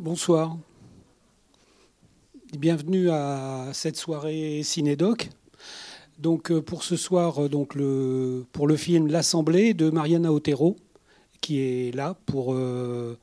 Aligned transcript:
Bonsoir. 0.00 0.56
Bienvenue 2.58 3.10
à 3.10 3.68
cette 3.74 3.98
soirée 3.98 4.62
Cinédoc. 4.62 5.28
Donc 6.18 6.50
euh, 6.50 6.62
pour 6.62 6.82
ce 6.82 6.96
soir, 6.96 7.42
euh, 7.42 8.46
pour 8.52 8.66
le 8.66 8.76
film 8.76 9.08
L'Assemblée 9.08 9.74
de 9.74 9.90
Mariana 9.90 10.32
Otero, 10.32 10.76
qui 11.42 11.60
est 11.60 11.94
là 11.94 12.16
pour 12.24 12.54
euh, 12.54 13.18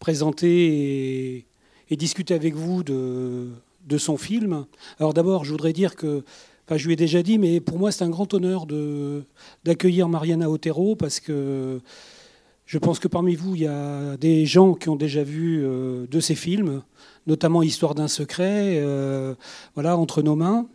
présenter 0.00 1.46
et, 1.88 1.96
discuter 1.96 2.34
avec 2.34 2.56
vous 2.56 2.82
de, 2.82 3.50
de 3.86 3.98
son 3.98 4.16
film. 4.16 4.66
Alors 4.98 5.14
d'abord, 5.14 5.44
je 5.44 5.52
voudrais 5.52 5.72
dire 5.72 5.94
que, 5.94 6.24
enfin, 6.66 6.76
je 6.76 6.86
lui 6.86 6.94
ai 6.94 6.96
déjà 6.96 7.22
dit, 7.22 7.38
mais 7.38 7.60
pour 7.60 7.78
moi 7.78 7.92
c'est 7.92 8.02
un 8.02 8.10
grand 8.10 8.34
honneur 8.34 8.66
d'accueillir 9.64 10.08
Mariana 10.08 10.50
Otero 10.50 10.96
parce 10.96 11.20
que 11.20 11.80
je 12.68 12.76
pense 12.76 12.98
que 12.98 13.08
parmi 13.08 13.34
vous, 13.34 13.54
il 13.54 13.62
y 13.62 13.66
a 13.66 14.18
des 14.18 14.44
gens 14.44 14.74
qui 14.74 14.90
ont 14.90 14.96
déjà 14.96 15.24
vu 15.24 15.64
euh, 15.64 16.06
de 16.06 16.20
ces 16.20 16.34
films, 16.34 16.82
notamment 17.26 17.62
Histoire 17.62 17.94
d'un 17.94 18.08
secret, 18.08 18.74
euh, 18.76 19.34
voilà, 19.72 19.96
Entre 19.96 20.20
nos 20.20 20.36
mains. 20.36 20.68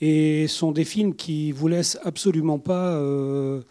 Et 0.00 0.46
sont 0.46 0.70
des 0.70 0.84
films 0.84 1.16
qui 1.16 1.50
vous 1.50 1.66
laissent 1.66 1.98
absolument 2.04 2.60
pas. 2.60 2.92
Euh, 2.92 3.62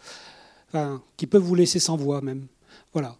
enfin, 0.68 1.02
qui 1.16 1.26
peuvent 1.26 1.42
vous 1.42 1.54
laisser 1.54 1.78
sans 1.78 1.96
voix 1.96 2.20
même. 2.20 2.48
Voilà. 2.92 3.16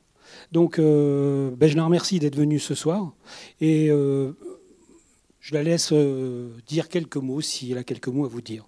Donc, 0.52 0.78
ben, 0.78 1.66
je 1.66 1.76
la 1.76 1.84
remercie 1.84 2.18
d'être 2.18 2.36
venue 2.36 2.58
ce 2.58 2.74
soir. 2.74 3.12
Et 3.62 3.88
je 3.88 5.54
la 5.54 5.62
laisse 5.62 5.92
dire 6.66 6.88
quelques 6.88 7.16
mots, 7.16 7.40
si 7.40 7.72
elle 7.72 7.78
a 7.78 7.84
quelques 7.84 8.08
mots 8.08 8.26
à 8.26 8.28
vous 8.28 8.42
dire. 8.42 8.66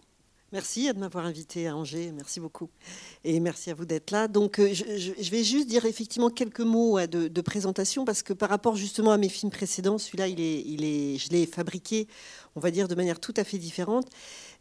Merci 0.57 0.91
de 0.91 0.99
m'avoir 0.99 1.27
invité 1.27 1.69
à 1.69 1.77
Angers, 1.77 2.13
merci 2.13 2.41
beaucoup. 2.41 2.71
Et 3.25 3.41
merci 3.41 3.71
à 3.71 3.75
vous 3.75 3.85
d'être 3.85 4.11
là. 4.11 4.27
Donc, 4.27 4.59
euh, 4.59 4.73
je, 4.73 5.31
vais 5.31 5.45
juste 5.45 5.69
dire 5.69 5.85
effectivement 5.85 6.31
quelques 6.31 6.61
mots 6.61 6.99
de, 6.99 7.41
présentation 7.43 8.07
parce 8.07 8.23
que 8.23 8.33
par 8.33 8.49
rapport 8.49 8.75
justement 8.75 9.13
à 9.13 9.19
mes 9.19 9.29
films 9.29 9.53
précédents, 9.53 9.99
celui-là, 9.99 10.29
il 10.29 10.41
est, 10.41 11.19
je 11.19 11.29
l'ai 11.29 11.45
fabriqué, 11.45 12.09
on 12.57 12.61
va 12.61 12.71
dire, 12.71 12.89
de 12.89 12.95
manière 12.95 13.21
tout 13.21 13.35
à 13.37 13.45
fait 13.45 13.59
différente. 13.59 14.09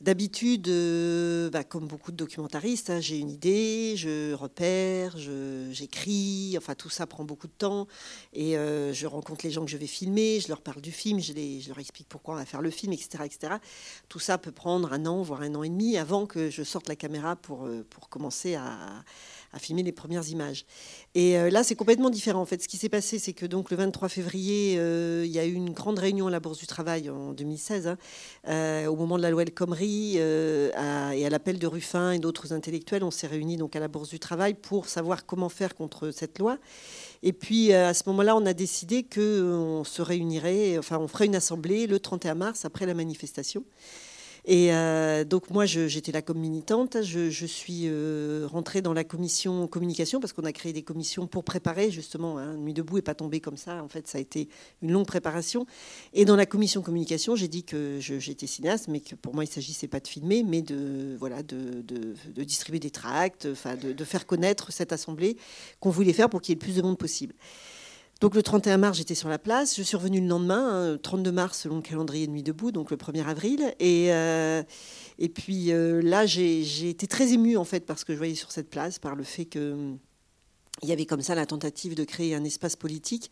D'habitude, 0.01 0.67
euh, 0.67 1.49
bah, 1.49 1.63
comme 1.63 1.87
beaucoup 1.87 2.11
de 2.11 2.17
documentaristes, 2.17 2.89
hein, 2.89 2.99
j'ai 2.99 3.17
une 3.17 3.29
idée, 3.29 3.93
je 3.95 4.33
repère, 4.33 5.15
j'écris, 5.17 6.55
enfin 6.57 6.75
tout 6.75 6.89
ça 6.89 7.07
prend 7.07 7.23
beaucoup 7.23 7.47
de 7.47 7.53
temps. 7.57 7.87
Et 8.33 8.57
euh, 8.57 8.91
je 8.93 9.07
rencontre 9.07 9.45
les 9.45 9.51
gens 9.51 9.63
que 9.63 9.71
je 9.71 9.77
vais 9.77 9.87
filmer, 9.87 10.41
je 10.41 10.49
leur 10.49 10.61
parle 10.61 10.81
du 10.81 10.91
film, 10.91 11.21
je, 11.21 11.31
leur 11.69 11.79
explique 11.79 12.09
pourquoi 12.09 12.35
on 12.35 12.37
va 12.37 12.45
faire 12.45 12.61
le 12.61 12.69
film, 12.69 12.91
etc., 12.91 13.23
etc. 13.23 13.53
Tout 14.09 14.19
ça 14.19 14.37
peut 14.37 14.51
prendre 14.51 14.91
un 14.91 15.05
an, 15.05 15.21
voire 15.21 15.41
un 15.41 15.55
an 15.55 15.63
et 15.63 15.69
demi 15.69 15.97
avant 15.97 16.25
que 16.25 16.49
je 16.49 16.63
sorte 16.63 16.89
la 16.89 16.97
caméra 16.97 17.37
pour, 17.37 17.65
euh, 17.65 17.85
commencer 18.09 18.55
à, 18.55 19.03
filmer 19.57 19.83
les 19.83 19.93
premières 19.93 20.27
images. 20.27 20.65
Et 21.13 21.37
là, 21.49 21.63
c'est 21.63 21.75
complètement 21.75 22.09
différent. 22.09 22.41
En 22.41 22.45
ce 22.45 22.55
qui 22.55 22.75
s'est 22.75 22.89
passé, 22.89 23.19
c'est 23.19 23.31
que 23.31 23.45
donc 23.45 23.71
le 23.71 23.77
23 23.77 24.09
février, 24.09 24.73
il 24.73 25.31
y 25.31 25.39
a 25.39 25.45
eu 25.45 25.53
une 25.53 25.69
grande 25.69 25.97
réunion 25.97 26.27
à 26.27 26.29
la 26.29 26.41
Bourse 26.41 26.57
du 26.57 26.67
Travail 26.67 27.09
en 27.09 27.31
2016, 27.31 27.84
hein, 27.87 27.97
euh, 28.47 28.87
au 28.87 28.95
moment 28.95 29.17
de 29.17 29.21
la 29.21 29.29
loi 29.29 29.43
El 29.43 29.53
Khomri, 29.53 30.17
et 30.17 30.71
à 30.73 31.29
l'appel 31.29 31.59
de 31.59 31.67
Ruffin 31.67 32.11
et 32.11 32.19
d'autres 32.19 32.53
intellectuels, 32.53 33.03
on 33.03 33.11
s'est 33.11 33.27
réunis 33.27 33.57
donc 33.57 33.75
à 33.75 33.79
la 33.79 33.87
Bourse 33.87 34.09
du 34.09 34.19
Travail 34.19 34.53
pour 34.53 34.87
savoir 34.87 35.25
comment 35.25 35.49
faire 35.49 35.75
contre 35.75 36.11
cette 36.11 36.39
loi. 36.39 36.57
Et 37.23 37.33
puis 37.33 37.73
à 37.73 37.93
ce 37.93 38.03
moment-là, 38.07 38.35
on 38.35 38.45
a 38.45 38.53
décidé 38.53 39.03
qu'on 39.03 39.83
se 39.83 40.01
réunirait, 40.01 40.77
enfin, 40.77 40.97
on 40.99 41.07
ferait 41.07 41.25
une 41.25 41.35
assemblée 41.35 41.87
le 41.87 41.99
31 41.99 42.35
mars 42.35 42.65
après 42.65 42.85
la 42.85 42.93
manifestation. 42.93 43.63
Et 44.47 44.71
euh, 44.73 45.23
donc 45.23 45.49
moi, 45.49 45.65
j'étais 45.65 46.11
là 46.11 46.21
comme 46.21 46.37
militante. 46.37 47.01
Je, 47.01 47.45
suis 47.45 47.83
euh, 47.85 48.47
rentrée 48.47 48.83
dans 48.83 48.93
la 48.93 49.03
commission 49.03 49.67
communication 49.67 50.19
parce 50.19 50.33
qu'on 50.33 50.43
a 50.43 50.51
créé 50.51 50.71
des 50.71 50.83
commissions 50.83 51.25
pour 51.25 51.43
préparer 51.43 51.89
justement. 51.89 52.37
Hein, 52.37 52.55
Nuit 52.57 52.73
debout 52.73 52.99
et 52.99 53.01
pas 53.01 53.15
tombé 53.15 53.39
comme 53.39 53.57
ça. 53.57 53.83
En 53.83 53.87
fait, 53.87 54.07
ça 54.07 54.19
a 54.19 54.21
été 54.21 54.47
une 54.83 54.91
longue 54.91 55.07
préparation. 55.07 55.65
Et 56.13 56.25
dans 56.25 56.35
la 56.35 56.45
commission 56.45 56.83
communication, 56.83 57.35
j'ai 57.35 57.47
dit 57.47 57.63
que 57.63 57.97
j'étais 57.99 58.45
cinéaste, 58.45 58.87
mais 58.87 58.99
que 58.99 59.15
pour 59.15 59.33
moi, 59.33 59.43
il 59.43 59.47
s'agissait 59.47 59.87
pas 59.87 59.99
de 59.99 60.07
filmer, 60.07 60.43
mais 60.43 60.61
de 60.61 61.15
voilà, 61.19 61.41
de, 61.41 61.81
distribuer 62.43 62.79
des 62.79 62.91
tracts, 62.91 63.47
enfin, 63.51 63.75
de, 63.75 64.05
faire 64.05 64.27
connaître 64.27 64.71
cette 64.71 64.93
assemblée 64.93 65.37
qu'on 65.79 65.89
voulait 65.89 66.13
faire 66.13 66.29
pour 66.29 66.41
qu'il 66.41 66.51
y 66.51 66.53
ait 66.53 66.61
le 66.61 66.65
plus 66.65 66.75
de 66.75 66.83
monde 66.83 66.99
possible. 66.99 67.33
Donc 68.21 68.33
le 68.33 68.41
31 68.41 68.77
mars, 68.77 68.97
j'étais 68.97 69.15
sur 69.15 69.27
la 69.27 69.37
place. 69.37 69.75
Je 69.75 69.83
suis 69.83 69.97
revenue 69.97 70.21
le 70.21 70.27
lendemain, 70.27 70.97
32 71.01 71.29
hein, 71.29 71.33
mars 71.33 71.59
selon 71.59 71.77
le 71.77 71.81
calendrier 71.81 72.27
de 72.27 72.31
Nuit 72.31 72.43
debout, 72.43 72.71
donc 72.71 72.89
le 72.89 72.97
1er 72.97 73.25
avril. 73.25 73.75
Et, 73.79 74.13
euh, 74.13 74.63
puis 75.33 75.73
euh, 75.73 76.01
là, 76.01 76.25
j'ai 76.25 76.89
été 76.89 77.07
très 77.07 77.33
émue 77.33 77.57
en 77.57 77.65
fait 77.65 77.85
parce 77.85 78.05
que 78.05 78.13
je 78.13 78.17
voyais 78.17 78.35
sur 78.35 78.51
cette 78.51 78.69
place, 78.69 78.99
par 78.99 79.15
le 79.15 79.23
fait 79.23 79.43
qu'il 79.43 79.97
y 80.83 80.93
avait 80.93 81.05
comme 81.05 81.21
ça 81.21 81.35
la 81.35 81.45
tentative 81.45 81.93
de 81.93 82.05
créer 82.05 82.35
un 82.35 82.45
espace 82.45 82.77
politique. 82.77 83.31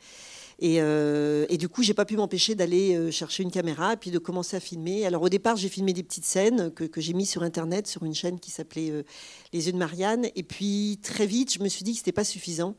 Et, 0.59 0.81
euh, 0.81 1.45
du 1.47 1.69
coup, 1.69 1.81
j'ai 1.81 1.93
pas 1.93 2.05
pu 2.05 2.17
m'empêcher 2.17 2.53
d'aller 2.53 3.09
chercher 3.09 3.43
une 3.43 3.51
caméra 3.51 3.93
et 3.93 3.97
puis 3.97 4.11
de 4.11 4.19
commencer 4.19 4.57
à 4.57 4.59
filmer. 4.59 5.05
Alors 5.05 5.21
au 5.21 5.29
départ, 5.29 5.55
j'ai 5.55 5.69
filmé 5.69 5.93
des 5.93 6.03
petites 6.03 6.25
scènes 6.25 6.71
que, 6.73 6.83
que 6.83 6.99
j'ai 6.99 7.13
mis 7.13 7.25
sur 7.25 7.41
Internet, 7.41 7.87
sur 7.87 8.03
une 8.03 8.15
chaîne 8.15 8.37
qui 8.37 8.51
s'appelait 8.51 9.05
Les 9.53 9.67
Yeux 9.67 9.71
de 9.71 9.77
Marianne. 9.77 10.27
Et 10.35 10.43
puis 10.43 10.99
très 11.01 11.25
vite, 11.25 11.53
je 11.53 11.63
me 11.63 11.69
suis 11.69 11.85
dit 11.85 11.93
que 11.93 11.99
c'était 11.99 12.11
pas 12.11 12.25
suffisant 12.25 12.75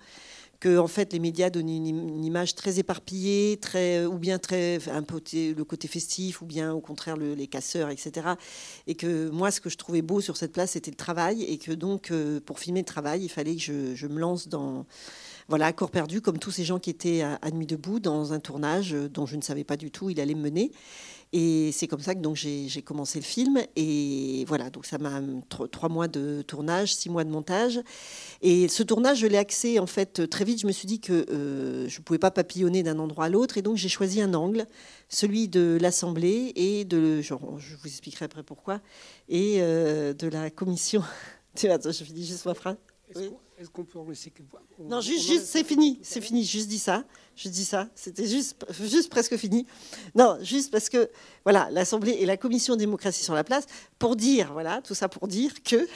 que 0.60 0.78
en 0.78 0.86
fait 0.86 1.12
les 1.12 1.18
médias 1.18 1.50
donnent 1.50 1.68
une, 1.68 2.24
image 2.24 2.54
très 2.54 2.78
éparpillée, 2.78 3.58
très 3.60 4.04
ou 4.06 4.18
bien 4.18 4.38
très 4.38 4.78
le 4.78 5.62
côté 5.62 5.88
festif, 5.88 6.42
ou 6.42 6.46
bien 6.46 6.72
au 6.72 6.80
contraire 6.80 7.16
les 7.16 7.46
casseurs, 7.46 7.90
etc. 7.90 8.28
Et 8.86 8.94
que 8.94 9.28
moi, 9.30 9.50
ce 9.50 9.60
que 9.60 9.70
je 9.70 9.76
trouvais 9.76 10.02
beau 10.02 10.20
sur 10.20 10.36
cette 10.36 10.52
place, 10.52 10.72
c'était 10.72 10.90
le 10.90 10.96
travail, 10.96 11.42
et 11.44 11.58
que 11.58 11.72
donc 11.72 12.10
euh, 12.10 12.40
pour 12.40 12.58
filmer 12.58 12.80
le 12.80 12.86
travail, 12.86 13.24
il 13.24 13.28
fallait 13.28 13.56
que 13.56 13.94
je 13.94 14.06
me 14.06 14.18
lance 14.18 14.48
dans 14.48 14.86
voilà, 15.48 15.72
corps 15.72 15.90
perdu, 15.90 16.20
comme 16.20 16.38
tous 16.38 16.50
ces 16.50 16.64
gens 16.64 16.78
qui 16.78 16.90
étaient 16.90 17.22
à, 17.22 17.34
à, 17.42 17.50
Nuit 17.50 17.66
debout 17.66 18.00
dans 18.00 18.32
un 18.32 18.40
tournage 18.40 18.94
euh, 18.94 19.08
dont 19.08 19.26
je 19.26 19.36
ne 19.36 19.42
savais 19.42 19.64
pas 19.64 19.76
du 19.76 19.90
tout 19.90 20.10
il 20.10 20.20
allait 20.20 20.34
me 20.34 20.42
mener. 20.42 20.70
Et 21.36 21.72
c'est 21.72 21.88
comme 21.88 22.00
ça 22.00 22.14
que 22.14 22.20
donc 22.20 22.36
j'ai 22.36 22.82
commencé 22.82 23.18
le 23.18 23.24
film. 23.24 23.60
Et 23.74 24.44
voilà, 24.46 24.70
donc 24.70 24.86
ça 24.86 24.98
m'a 24.98 25.20
trois 25.48 25.88
mois 25.88 26.06
de 26.06 26.42
tournage, 26.42 26.94
six 26.94 27.10
mois 27.10 27.24
de 27.24 27.30
montage. 27.30 27.80
Et 28.40 28.68
ce 28.68 28.84
tournage, 28.84 29.18
je 29.18 29.26
l'ai 29.26 29.38
axé 29.38 29.80
en 29.80 29.86
fait 29.86 30.30
très 30.30 30.44
vite. 30.44 30.60
Je 30.60 30.68
me 30.68 30.70
suis 30.70 30.86
dit 30.86 31.00
que 31.00 31.26
euh, 31.28 31.88
je 31.88 31.98
ne 31.98 32.04
pouvais 32.04 32.20
pas 32.20 32.30
papillonner 32.30 32.84
d'un 32.84 33.00
endroit 33.00 33.24
à 33.24 33.28
l'autre. 33.28 33.58
Et 33.58 33.62
donc 33.62 33.76
j'ai 33.76 33.88
choisi 33.88 34.20
un 34.20 34.32
angle, 34.32 34.64
celui 35.08 35.48
de 35.48 35.76
l'Assemblée 35.80 36.52
et 36.54 36.84
de, 36.84 37.20
je 37.20 37.34
vous 37.34 37.86
expliquerai 37.88 38.26
après 38.26 38.44
pourquoi, 38.44 38.80
et 39.28 39.56
euh, 39.58 40.12
de 40.12 40.28
la 40.28 40.50
commission. 40.50 41.02
Attends, 41.64 41.90
je 41.90 42.04
finis 42.04 42.24
juste 42.24 42.46
ma 42.46 42.54
phrase. 42.54 42.76
Est-ce 43.10 43.68
qu'on 43.68 43.84
peut 43.84 43.98
laisser 44.08 44.32
Non, 44.78 45.00
juste, 45.00 45.26
juste 45.26 45.44
c'est 45.44 45.64
fini, 45.64 45.98
c'est 46.02 46.20
fini. 46.20 46.44
Juste 46.44 46.68
dis 46.68 46.78
ça, 46.78 47.04
je 47.36 47.48
dis 47.48 47.64
ça. 47.64 47.88
C'était 47.94 48.26
juste, 48.26 48.64
juste 48.82 49.10
presque 49.10 49.36
fini. 49.36 49.66
Non, 50.14 50.38
juste 50.42 50.70
parce 50.70 50.88
que 50.88 51.10
voilà, 51.44 51.68
l'Assemblée 51.70 52.12
et 52.12 52.26
la 52.26 52.36
Commission 52.36 52.76
démocratie 52.76 53.22
sur 53.22 53.34
la 53.34 53.44
place 53.44 53.66
pour 53.98 54.16
dire, 54.16 54.52
voilà, 54.52 54.80
tout 54.82 54.94
ça 54.94 55.08
pour 55.08 55.28
dire 55.28 55.62
que 55.62 55.86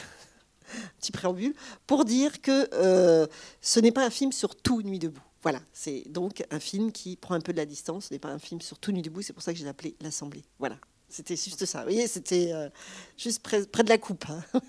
petit 0.98 1.12
préambule, 1.12 1.54
pour 1.86 2.04
dire 2.04 2.40
que 2.40 2.68
euh, 2.74 3.26
ce 3.60 3.80
n'est 3.80 3.92
pas 3.92 4.04
un 4.04 4.10
film 4.10 4.32
sur 4.32 4.54
tout 4.54 4.82
Nuit 4.82 4.98
debout. 4.98 5.22
Voilà, 5.42 5.60
c'est 5.72 6.04
donc 6.08 6.44
un 6.50 6.60
film 6.60 6.92
qui 6.92 7.16
prend 7.16 7.34
un 7.34 7.40
peu 7.40 7.52
de 7.52 7.58
la 7.58 7.66
distance. 7.66 8.06
Ce 8.06 8.14
n'est 8.14 8.18
pas 8.18 8.30
un 8.30 8.38
film 8.38 8.60
sur 8.60 8.78
tout 8.78 8.92
Nuit 8.92 9.02
debout. 9.02 9.22
C'est 9.22 9.32
pour 9.32 9.42
ça 9.42 9.52
que 9.52 9.58
j'ai 9.58 9.68
appelé 9.68 9.96
l'Assemblée. 10.00 10.44
Voilà, 10.58 10.76
c'était 11.08 11.36
juste 11.36 11.64
ça. 11.64 11.78
Vous 11.78 11.84
voyez, 11.84 12.06
c'était 12.06 12.52
euh, 12.52 12.68
juste 13.16 13.42
près, 13.42 13.64
près, 13.64 13.82
de 13.82 13.88
la 13.88 13.98
coupe. 13.98 14.26
Hein. 14.28 14.42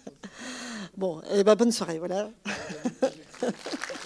Bon, 0.97 1.21
eh 1.31 1.43
ben, 1.43 1.55
bonne 1.55 1.71
soirée, 1.71 1.99
voilà. 1.99 2.29